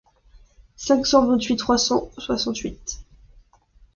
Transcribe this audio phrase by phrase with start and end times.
[0.77, 3.05] cinq cent vingt-huit trois cent soixante-huit.